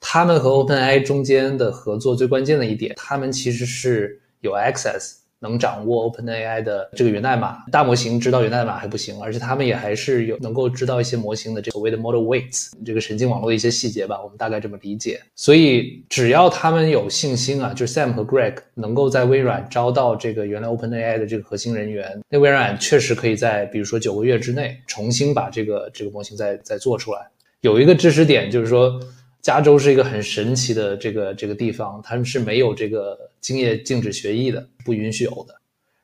[0.00, 15.20] 他们和 OpenAI 中间的合作最关键的一点，他们其实是有 access 能掌握 OpenAI 的这个源代码，大模型知道源代码还不行，而且他们也还是有能够知道一些模型的这所谓的 model weights，这个神经网络的一些细节吧，我们大概这么理解。
[15.34, 27.18] 所以只要他们有信心啊，就是 Sam 和 Greg 能够在微软招到这个原来 OpenAI 的这个核心人员，那微软确实可以在比如说九个月之内重新把这个这个模型再再做出来。
[27.62, 29.00] 有一个知识点就是说。
[29.42, 35.54] 加州是一个很神奇的这个这个地方，他们是没有这个竞业禁止协议的，不允许有的。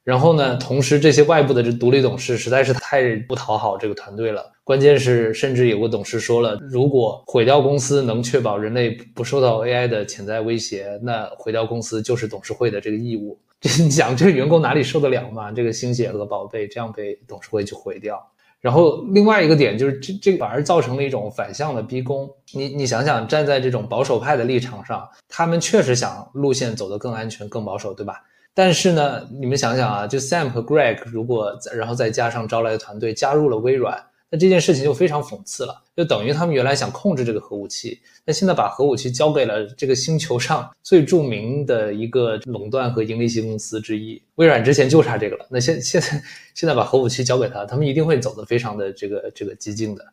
[0.03, 4.51] 然后呢，同时这些外部的这独立董事实在是太不讨好这个团队了。
[4.65, 13.39] 关键是，甚至有个董事说了，如果毁掉公司能确保人类不受到 AI 的潜在威胁，那毁掉公司就是董事会的这个义务。
[13.61, 15.53] 这你想，这个员工哪里受得了嘛？
[15.53, 18.19] 这个心血和宝贝这样被董事会就毁掉。
[18.61, 22.29] 然后另外一个点就是，这这反而造成了一种反向的逼宫。
[22.53, 28.21] 你你想想，站在这种保守派的立场上，他们确实想路线走得更安全、更保守，对吧？
[28.55, 34.03] 但是呢，你们想想啊，就 Sam 和 Greg 如果然后再加上招来的团队加入了微软。
[34.31, 45.47] 那这件事情就非常讽刺了，就等于他们原来想控制这个核武器，那现在把核武器交给了这个星球上最著名的一个垄断和盈利性公司之一，微软之前就差这个了。
[45.49, 46.23] 那现现在
[46.55, 50.05] 现在把核武器交给他，他们一定会走得非常的这个这个激进的。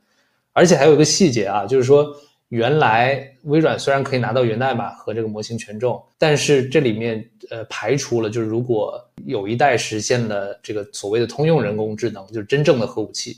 [0.53, 2.15] 而且还有一个细节啊，就是说
[2.47, 13.35] 原来微软虽然可以拿到源代码和这个模型权重，但是这里面呃排除了，就是如果有一代实现了这个所谓的通用人工智能，就是真正的核武器。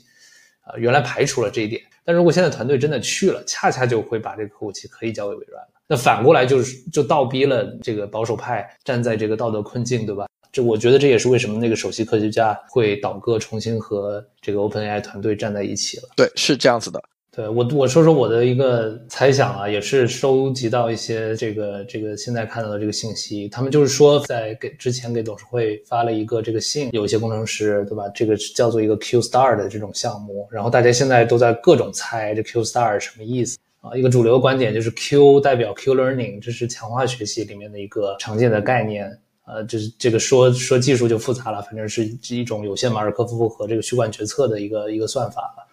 [0.68, 5.68] 啊，原来排除了这一点，但如果现在团队真的去了，恰恰就会把这个核武器可以交给微软了。
[5.86, 10.26] 那反过来就是就倒逼了这个保守派站在这个道德困境，对吧？
[10.52, 16.08] 这我觉得这也是为什么那个首席科学家会倒戈，重新和这个 OpenAI 团队站在一起了。
[16.16, 17.02] 对，是这样子的。
[17.30, 28.08] 对我我说说我的一个猜想啊，也是收集到一些这个这个现在看到的这个信息，他们就是说在给之前给董事会发了一个这个信，有一些工程师对吧？
[28.14, 33.94] 这个叫做一个 Q Star 的这种项目，然后大家现在都在各种猜这 Q Star 什么意思啊？
[33.94, 45.67] 一个主流观点就是 Q 代表 Q Learning，这是强化学习里面的一个常见的概念，呃，就是这个说说技术就复杂了，反正是一种有限马尔科夫和这个虚幻决策的一个一个算法了。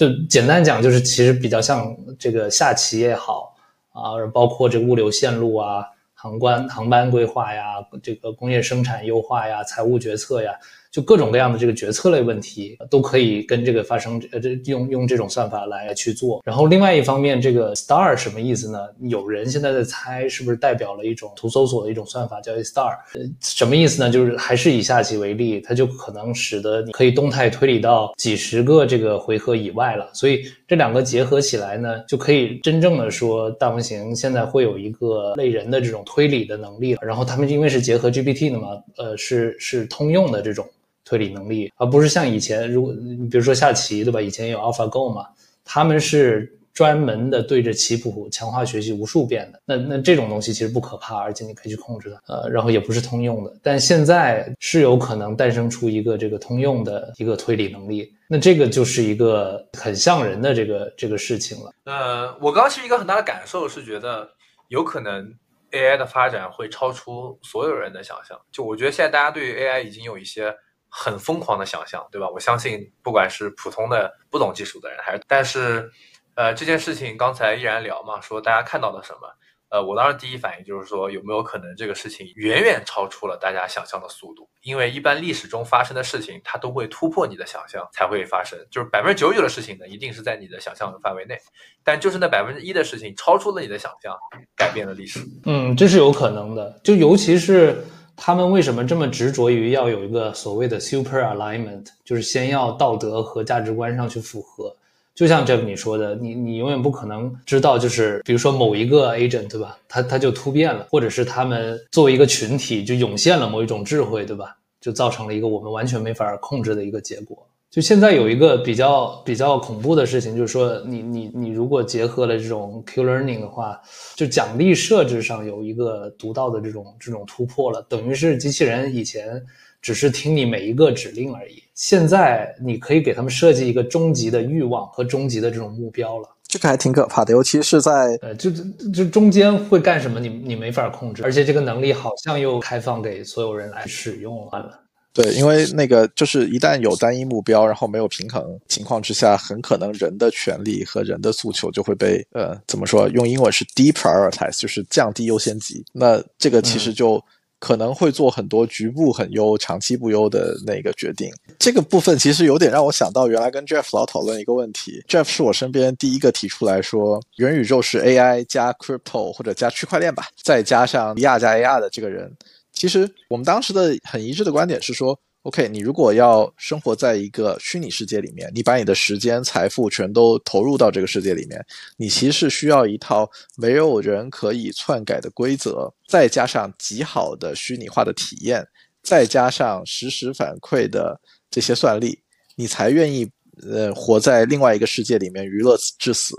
[0.00, 3.54] 就简单讲，就是其实比较像这个下棋也好
[3.92, 5.84] 啊，包括这个物流线路啊、
[6.14, 10.54] 航班航班规划呀、这个工业生产优化呀、财务决策呀。
[10.90, 16.42] 就各种各样的这个决策类问题都可以跟这个发生呃这用用这种算法来去做。
[16.44, 18.78] 然后另外一方面，这个 star 什么意思呢？
[19.02, 24.10] 有人现在在猜是不是代表了一种图搜索的一种算法叫 star，呃什么意思呢？
[24.10, 30.10] 就是还是以下棋为例，它就可能使得你可以动态推理到几十个这个回合以外了。
[30.12, 37.00] 所以这两个结合起来呢，就可以真正的说大模型现在会有一个类人的这种推理的能力了。
[37.02, 40.66] 然后他们因为是结合 GPT 的嘛，呃是是通用的这种。
[41.10, 44.20] 推理能力，而不是像以前，如果你比如说下棋，对吧？
[44.20, 45.26] 以前有 AlphaGo 嘛，
[45.64, 49.60] 他们是专门的对着棋谱强化学习无数遍的。
[49.64, 53.52] 那那这种东西其实不可怕，而且你可以去控制它，呃，然后也不是通用的。
[53.60, 61.72] 但现在是有可能诞生出一个这个通用的一个推理能力，那这个就是一个很像人的这个这个事情了。
[61.86, 64.28] 呃，我刚刚其实一个很大的感受是觉得
[64.68, 65.26] 有可能
[65.72, 68.40] AI 的发展会超出所有人的想象。
[68.52, 70.54] 就我觉得现在大家对于 AI 已经有一些。
[70.90, 72.28] 很疯狂的想象，对吧？
[72.28, 75.90] 我相信，不管是普通的不懂技术的人，还是但是，
[76.34, 79.28] 呃，这件事情刚才依然聊嘛，说大家看到了什么？
[79.70, 84.50] 呃，我当时第一反应就是说，有没有可能这个事情远远超出了大家想象的速度？
[84.62, 88.58] 因为一般历史中发生的事情，它都会突破你的想象才会发生。
[88.68, 91.38] 就是百分之九十九的事情呢，一定是在你的想象的范围内，
[91.84, 94.12] 但就是那百分之一的事情超出了你的想象，
[94.56, 95.20] 改变了历史。
[95.44, 97.84] 嗯，这是有可能的，就尤其是。
[98.22, 104.76] 他们为什么这么执着于要有一个所谓的 super alignment，就是先要道德和价值观上去符合？
[105.14, 117.38] 就像 Jeff 你说的，你你永远不可能知道，就是比如说某一个 agent 对吧，他他就突变了，或者是他们作为一个群体就涌现了某一种智慧对吧，就造成了一个我们完全没法控制的一个结果。
[117.70, 123.80] 就现在有一个比较比较恐怖的事情，就是说你你你如果结合了这种 Q learning 的话，
[124.16, 129.40] 就奖励设置上有一个独到的这种这种突破了，等于是机器人以前
[129.80, 136.28] 只是听你每一个指令而已，现在你可以给他们设计一个终极的欲望和终极的这种目标了。
[136.48, 138.50] 这个还挺可怕的，尤其是在呃，就
[138.92, 144.80] 就中间会干什么，你你没法控制，而且这个能力好像又开放给所有人来使用了。
[145.12, 153.08] 对，因为那个就是一旦有单一目标，然后没有平衡情况之下，很可能人的权利和人的诉求就会被呃怎么说？
[153.08, 155.84] 用英文是 deprioritize，就是降低优先级。
[155.92, 157.20] 那这个其实就
[157.58, 161.28] 可能会做很多局部很优、长期不优的那个决定。
[161.58, 165.02] 这个部分其实有点让我想到，原来跟 Jeff 老讨论一个问题。
[165.08, 172.32] Jeff 是我身边第一个提出来说，元宇宙是 AI 加 crypto 或者加区块链吧，再加上亚加 AR 的这个人。
[172.80, 175.18] 其实我们当时的很一致的观点是说。
[175.44, 181.58] OK，你如果要生活在一个虚拟世界里面，你把你的时间、财富全都投入到这个世界里面，
[181.96, 188.62] 你其实是需要一套没有人可以篡改的规则，再加上极好的虚拟化的体验，
[189.02, 191.18] 再加上实时反馈的
[191.50, 192.18] 这些算力，
[192.54, 193.26] 你才愿意
[193.62, 196.34] 呃活在另外一个世界里面娱乐至死。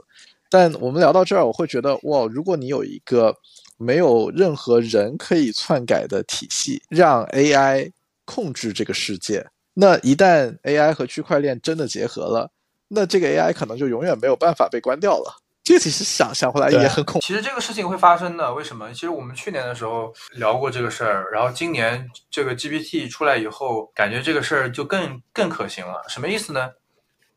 [0.48, 3.36] 但我们聊到这儿，我会觉得哇，如果你有一个
[3.82, 7.92] 没有任何人可以篡改的体系，让 AI。
[8.24, 12.50] 控制这个世界，那一旦 AI 和区块链真的结合了，
[12.88, 15.36] 那这个 AI 可能就永远没有办法被关掉了。
[15.64, 17.20] 这个其实想想回来也很恐。
[17.20, 18.94] 其实这个事情会发生的，为什么？
[18.94, 26.02] 其实我们去年的时候聊过这个事儿，然后今年这个 GPT 出来以后，感觉这个事儿就更更可行了。
[26.08, 26.70] 什么意思呢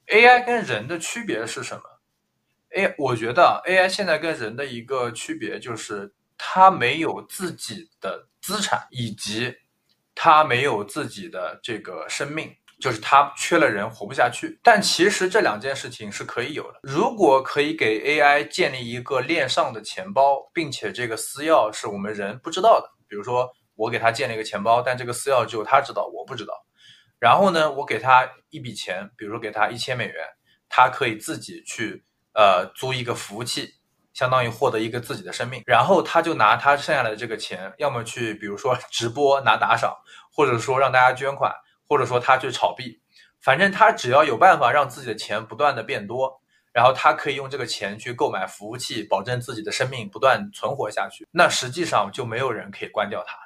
[0.06, 1.82] ？AI 跟人的区别是什么
[2.76, 9.54] ？A，我觉得 AI 现在跟人的一个区别就是，它没有自己的资产以及。
[10.16, 12.48] 他没有自己的这个生命，
[12.80, 14.56] 就是他缺了人活不下去。
[14.62, 16.78] 但其实这两件事情是可以有的。
[16.84, 26.54] 如果可以给 AI 建立一个链上的钱包，并且这个私钥是我们人不知道的，比如说我给他建了一个钱包，但这个私钥只有他知道，我不知道。
[27.18, 30.24] 然后呢，我给他一笔钱，比如说给他一千美元，
[30.68, 33.74] 他可以自己去呃租一个服务器。
[34.14, 39.94] 相当于获得一个自己的生命，然后他就拿他剩下来的这个钱，要么去比如说 直播拿打赏，
[40.32, 41.52] 或者说让大家捐款，
[41.88, 43.00] 或者说他去炒币，
[43.42, 46.40] 反正他只要有办法让自己的钱不断的变多，
[46.72, 51.26] 然后他可以用这个钱去购买服务器，保证自己的生命不断存活下去。
[51.32, 53.36] 那实际上就没有人可以关掉他，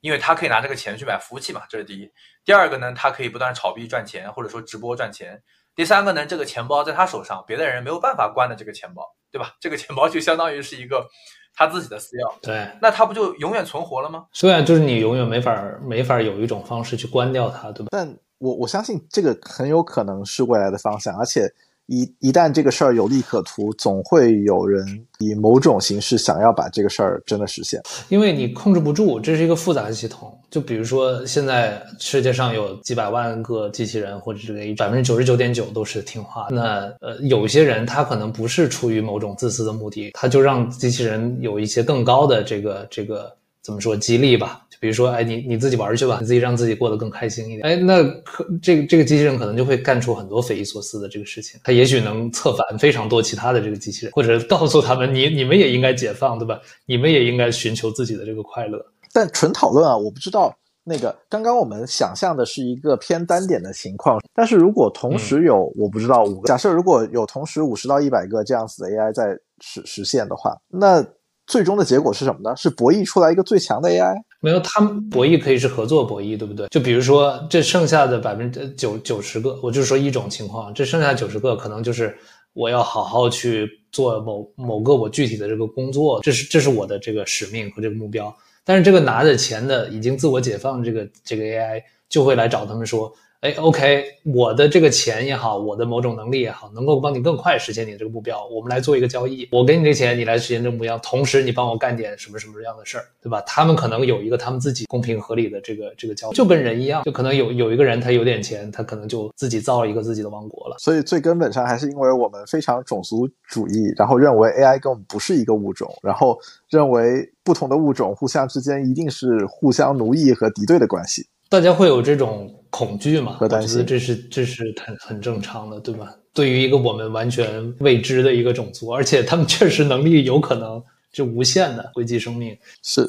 [0.00, 2.12] 因为他可以拿这个钱去买服务器嘛，这是第一。
[2.44, 5.42] 第二个呢，他可以不断炒币赚钱，或者说直播赚钱。
[5.74, 9.52] 第三个呢，这个钱包在他手上，别的人没有办法关的这个钱包，对吧？
[9.60, 11.06] 这个钱包就相当于是一个
[11.54, 14.24] 他自己的私钥，对，那他不就永远存活了吗？
[14.32, 17.88] 虽然就是你永远没法没法有一种方式去关掉它，对吧？
[17.90, 21.52] 但我我相信这个很有可能是未来的方向，而且。
[21.86, 24.84] 一一旦这个事儿有利可图，总会有人
[25.18, 27.80] 以某种形式想要把这个事儿真的实现。
[28.08, 30.36] 因为你控制不住，这是一个复杂的系统。
[30.50, 36.48] 就比如说，现在世界上有几百万个机器人，或者这个百分之九十九点九都是听话。
[36.50, 44.65] 那呃，有些人他可能不是出于某种自私的目的，他就让机器人有一些更高的这个这个怎么说激励吧。
[44.80, 47.60] 比如说，哎，你你自己玩去吧，你自己让自己过得更开心一点。
[47.62, 51.60] 哎，那可这个这个机器人可能就会干出很多匪夷所思的这个事情。
[51.64, 56.60] 它也许能策反非常多其他的这个机器人，或者告诉他们，你你们也应该解放，对吧？
[56.86, 58.84] 你们也应该寻求自己的这个快乐。
[59.12, 71.04] 但纯讨论啊，我不知道那个刚刚我们想象的是一个偏单点的情况，但是如果同时有，我不知道五个假设，如果有同时五十到一百个这样子的 AI 在实实现的话，那。
[71.48, 72.56] 最终的结果是什么呢？
[72.56, 74.12] 是博弈出来一个最强的 AI？
[74.40, 76.68] 没有，他们博弈可以是合作博弈，对不对？
[76.68, 82.16] 就比如说这剩下的百分之九九十个，我就说一种情况，这剩下九十个可能就是
[82.52, 88.34] 我要好好去做某某个我具体的这个工作，这是这是我的这个使命和这个目标。
[88.64, 93.12] 但是这个拿着钱的已经自我解放这个这个 AI 就会来找他们说。
[93.46, 98.44] 哎，OK，我的这个钱也好，我的某种能力也好，能够帮你更快实现你这个目标。
[98.46, 103.40] 我们来做一个交易，我给你这钱，你来实现这个目标，同时你帮我干点什么什么样的事儿，对吧？
[103.42, 110.74] 他们可能有一个他们自己公平合理的这个这个交易，就跟人一样，就可能有有一个人他有点钱，他可能就自己造了一个自己的王国了。
[110.80, 116.36] 所以最根本上还是因为我们非常种族主义，然后认为 AI 跟我们不是一个物种，然后
[116.68, 121.24] 认为不同的物种互相之间一定是互相奴役和敌对的关系。
[121.48, 123.38] 大家会有这种恐惧嘛？
[123.40, 126.14] 我觉得这是这是很很正常的，对吧？
[126.34, 133.08] 对于一个我们完全未知的一个种族，而且他们确实能力有可能是无限的，硅基生命是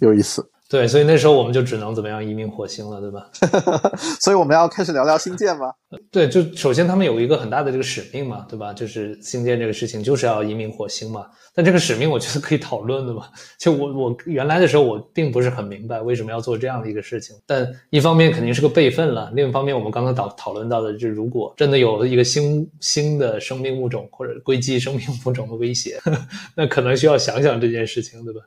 [0.00, 0.46] 有意思。
[0.68, 3.30] 对，所以那时候我们就只能怎么样移民火星了，对吧？
[4.20, 5.72] 所以我们要开始聊聊星舰吗？
[6.10, 8.72] 对，就首先他们有一个很大的这个使命嘛，对吧？
[8.72, 11.26] 就是星舰这个事情就是要移民火星嘛。
[11.54, 13.28] 但这个使命我觉得可以讨论的嘛。
[13.58, 17.36] 就我我原来的时候我并不是很明白为什么要做这样的一个事情。
[17.46, 26.00] 但一方面肯定是个备份了，另一方面我们刚刚讨讨论到的，就如果真的有一个新新的生命物种或者硅基生命物种的威胁，
[26.56, 28.40] 那可能需要想想这件事情，对吧？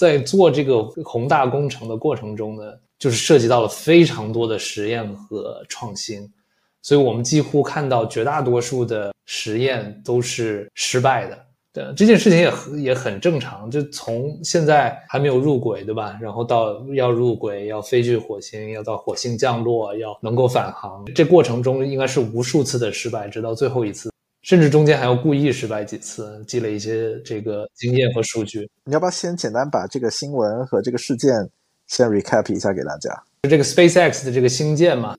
[0.00, 2.62] 在做这个宏大工程的过程中呢，
[2.98, 6.26] 就是涉及到了非常多的实验和创新，
[6.80, 11.38] 所以我们几乎看到绝大多数的实验都是失败的，
[11.70, 13.70] 对，这件事情也很也很正常。
[13.70, 16.18] 就从现在还没有入轨，对吧？
[16.18, 24.10] 然后到要入轨，要飞去火星，要到火星降落，要能够返航，这过程中应该是无数次的失败，直到最后一次，
[24.42, 28.68] 甚至中间还要故意失败几次，积累一些这个经验和数据。
[28.84, 31.32] 你要不要先简单把这个新闻和这个事件
[31.86, 33.10] 先 recap 一下给大家？
[33.48, 35.16] 这个 SpaceX 的这个星舰嘛。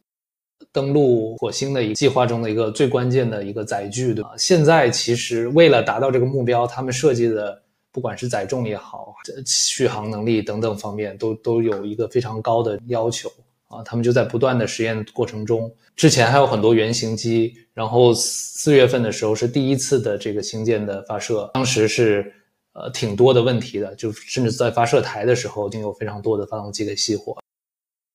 [0.72, 4.30] 登陆火星的一个计划中的一个最关键的一个载具，对吧？
[4.38, 7.62] 现在其实为了达到这个目标，他们设计的
[7.92, 9.14] 不管是载重也好，
[9.46, 13.30] 续航能力等等方面，都都有一个非常高的要求
[13.72, 13.82] 啊。
[13.84, 22.32] 他们就在不断的实验过程中，之前还有很多原型机，然后四月份的时候是第一次的这个星舰的发射，当时是
[22.74, 27.41] 呃挺多的问题的，就甚至在发射台的时候，已经有非常多的发动机给熄火。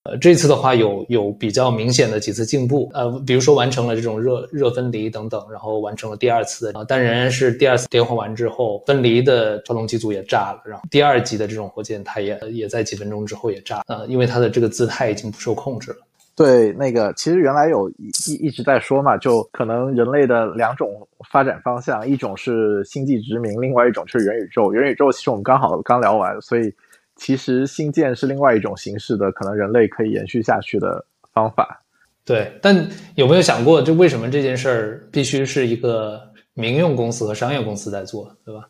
[0.06, 15.96] 呃，这次的话有有比较明显的几次进步，呃，比如说完成了这种热热分离等等，然后完成了第二次的，但仍然是第二次点火完之后，分离的发动机组也炸了，然后第二级的这种火箭它也也在几分钟之后也炸，呃，因为它的这个姿态已经不受控制了。
[16.36, 20.88] 对，那个其实原来有一一直在说嘛，就可能人类的两种
[21.32, 24.72] 发展方向，一种是星际殖民，另外一种就是元宇宙。
[24.72, 26.72] 元宇宙其实我们刚好刚聊完，所以。
[27.16, 31.82] 其实新建是另外一种形式的，可能人类可以延续下去的方法。
[32.24, 36.20] 对，但有没有想过，就为什么这件事儿必须是一个
[36.54, 38.68] 民用公司和商业公司在做，对吧？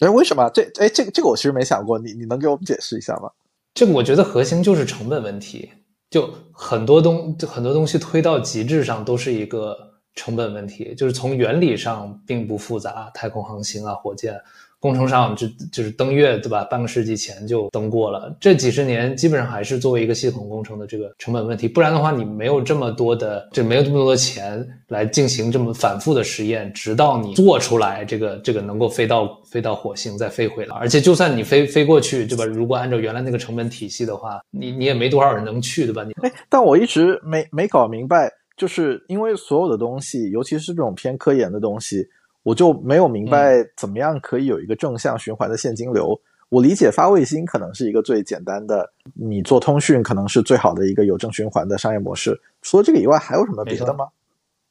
[0.00, 0.50] 哎，为什么？
[0.50, 3.30] 这哎，这个这个我其实没想过，你你能给我们解释一下吗？
[3.72, 5.70] 这个我觉得核心就是成本问题，
[6.10, 9.76] 就很多东很多东西推到极致上都是一个
[10.14, 14.38] 成本问题，就是从原理上并不复杂，太空航行啊，火箭。
[14.84, 16.62] 工程上就就是登月，对吧？
[16.64, 18.36] 半个世纪前就登过了。
[18.38, 30.76] 这几十年基本上还是作为一个系统工程的这个成本问题，不然的话，你没有这么多的，就没有这么多的钱来进行这么反复的实验，直到你做出来这个这个能够飞到飞到火星再飞回来。
[30.76, 32.44] 而且就算你飞飞过去，对吧？
[32.44, 36.04] 如果按照原来那个成本体系的话，你你也没多少人能去，对吧？
[36.04, 42.06] 你哎，但我一直没没搞明白，就是因为所有的东西，尤其是这种偏科研的东西。
[42.44, 46.16] 我就没有明白怎么样可以有一个正向循环的现金流。
[46.50, 52.40] 我理解发卫星可能是一个最简单的，你做通讯可能是最好的一个有正循环的商业模式。
[52.62, 54.06] 除了这个以外，还有什么别的吗？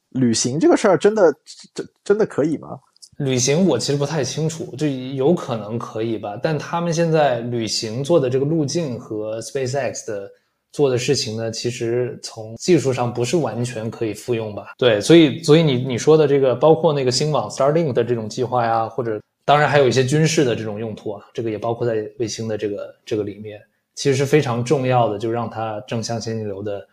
[0.10, 1.36] 旅行这个事儿真的
[1.74, 2.80] 真真的可以吗？
[3.18, 6.40] 旅行我其实不太清楚，就有可能可以吧。
[6.42, 10.32] 但他们现在旅行做的这个路径和 SpaceX 的。
[10.74, 14.74] 做的事情呢，其实从技术上不是完全可以复用吧？
[14.78, 23.62] 对，所以所以你你说的这个，包括那个星网 Starlink 的这种计划呀，或者当然还有一些军事的这种用途啊，这个也包括在卫星的这个这个里面，
[23.96, 26.86] 其实是非常重要的，就让它正向现金流的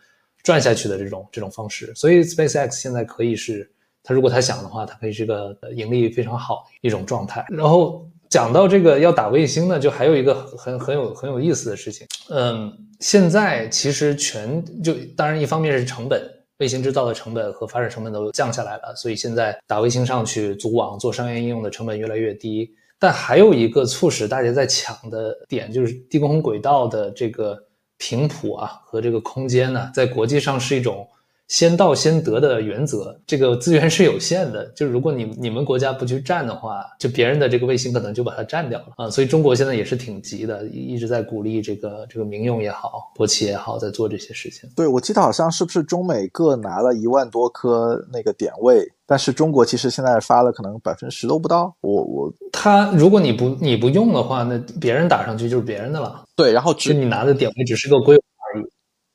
[0.43, 1.91] 转下去的这种这种方式。
[1.95, 3.67] 所以 SpaceX 现在可以是，
[4.03, 7.43] 它如果它想的话，它可以是个盈利非常好的一种状态。
[7.49, 8.07] 然后。
[8.31, 12.07] 讲到这个要打卫星呢，就还有一个很很有很有意思的事情。
[12.29, 12.71] 嗯，
[13.01, 16.21] 现在其实全就当然一方面是成本，
[16.59, 22.73] 卫星制造的成本和发射成本都降下来了，所以现在打卫星上去组网做商业应用的成本越来越低。
[22.97, 27.61] 但还有一个促使大家在抢的点，就是低空轨道的这个
[27.97, 31.05] 频谱啊和这个空间呢，在国际上是一种。
[31.51, 34.65] 先到先得的原则，这个资源是有限的。
[34.67, 39.09] 就如果你你们国家不去占的话，就别人的这个卫星可能就把它占掉了啊。
[39.09, 44.69] 所以中国现在也是挺急的，一直在鼓励这个这个民用也好，国企也好，在做这些事情。
[44.77, 51.75] 对，我记得好像是不是中美各拿了一万多颗那个点位，但是中国其实现在发了可能百分之十都不到。
[51.81, 56.23] 我我他如果你不你不用的话，那别人打上去就是别人的了。
[56.33, 58.17] 对，然后就你拿的点位只是个规。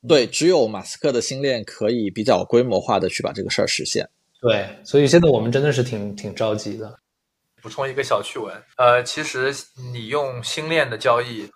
[0.07, 4.07] 对，只有马斯克的星链可以比较规模化的去把这个事儿实现。
[4.39, 6.97] 对，所以现在我们真的是挺挺着急的。
[7.61, 9.51] 补充一个小趣闻，呃，其实
[9.91, 11.49] 你用星链的交易，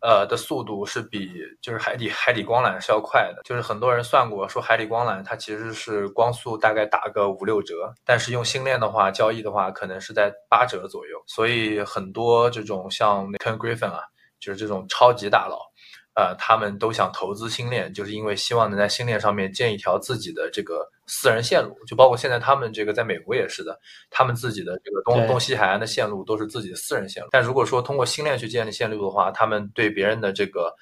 [0.00, 1.28] 呃的速度是比
[1.60, 3.42] 就是海底海底光缆是要快的。
[3.44, 11.20] 就是很多人算过，说海底光缆它其实是光速大概打个五六折，但是用星链的话交易的话，可能是在八折左右。
[11.26, 14.00] 所以很多这种像 Ken Griffin 啊，
[14.38, 15.69] 就是这种超级大佬。
[16.14, 23.78] 呃，他们都想投资星链，就是因为希望能在星链上面建一条自己的这个私人线路，就包括现在他们这个在美国也是的，
[24.10, 27.28] 他们自己的这个东东西海岸的线路都是自己的私人线路。
[27.30, 30.74] 但如果说通过星链去建立线路的话，他们对别人的这个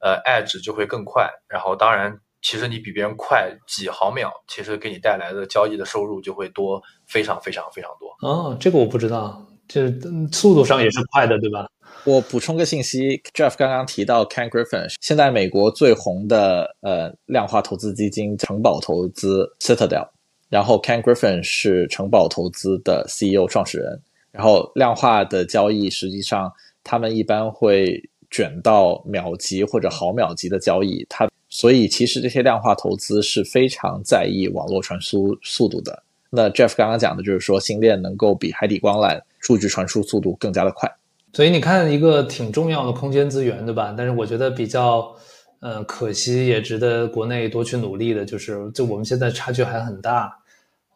[0.00, 1.28] 呃 edge 就会更快。
[1.48, 8.16] 然后当然，其实你比别人快几毫秒，其实给你带来的交易的收入就会多非常非常非常多。
[8.26, 10.00] 哦，这个我不知道，就是
[10.32, 11.68] 速度上也是快的，对吧？
[12.04, 20.08] 我补充个信息，Jeff 刚刚提到 Ken Griffin，现在美国最红的呃量化投资基金城堡投资 Citadel，
[20.48, 24.00] 然后 Ken Griffin 是城堡投资的 CEO 创始人，
[24.30, 26.52] 然后量化的交易实际上
[26.84, 28.00] 他们一般会
[28.30, 36.02] 卷到秒级或者毫秒级的交易，它所以其实这些量化投资是非常在意网络传输速度的。
[36.30, 40.90] 那 Jeff 刚刚讲的就是说，星链能够比海底光缆数据传输速度更加的快。
[41.32, 43.94] 所以你看，一个挺重要的空间资源，对吧？
[43.94, 45.14] 但是我觉得比较，
[45.60, 50.34] 呃，可惜也值得国内多去努力的，就是就我们现在差距还很大。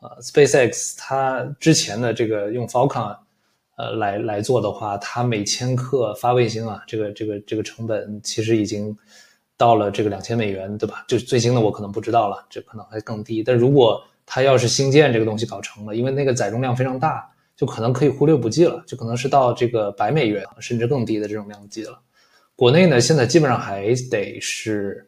[0.01, 3.15] 呃，SpaceX 它之前的这个用 Falcon，
[3.77, 8.97] 呃，来来做的话，它每千克发卫星啊，这个这个这个成本其实已经
[9.59, 11.05] 到了这个两千美元，对吧？
[11.07, 13.43] 就最新的我可能不知道了，这可能还更低。
[13.43, 17.30] 但如果它要是新建这个东西搞成了，因为那个载重量非常大。
[17.61, 22.01] 就可能可以忽略不计了，就可能是到这个百美元甚至更低的这种量级了。
[22.57, 25.07] 国内呢，现在基本上还得是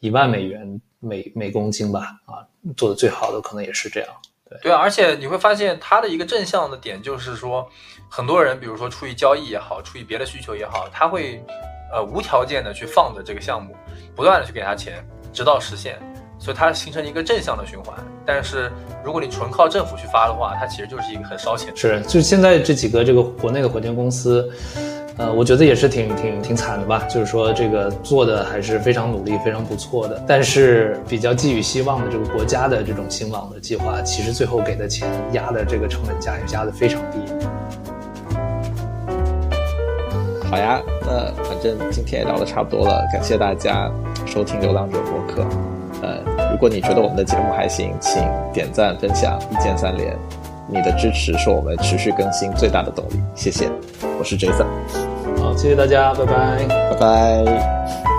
[0.00, 2.44] 一万美元每每公斤吧，啊，
[2.76, 4.10] 做的最好的可能也是这样。
[4.50, 7.66] 对对啊，而且你会发现它的一个正向的点就是说，
[8.10, 11.42] 很多人比如说出于交易也好，出于别的需求也好，他会
[11.90, 13.74] 呃无条件的去放着这个项目，
[14.14, 15.02] 不断的去给他钱，
[15.32, 15.98] 直到实现。
[16.44, 18.70] 所以它形成一个正向的循环，但是
[19.02, 21.74] 如果你纯靠政府去发的话，它其实就是一个很烧钱。
[21.74, 24.46] 是，就现在这几个这个国内的火箭公司，
[25.16, 27.02] 呃，我觉得也是挺挺挺惨的吧。
[27.08, 37.20] 就是说这个做的还是非常努力、非常不错的，但是比较寄予希望的这个国家的这种新网的计划，其实最后给的钱压的这个成本价也压的非常低。
[40.50, 43.90] 好呀，那反正今天也聊的差不多了，感谢大家
[44.26, 45.42] 收听《流浪者播客》。
[46.54, 50.16] 呃，如果你觉得我们的节目还行，请点赞、分享，一键三连。
[50.68, 53.68] 你的支持是我们持续更新最大的动力，谢谢。
[54.18, 54.64] 我是 Jason，
[55.38, 58.13] 好，谢谢大家，拜拜，拜拜。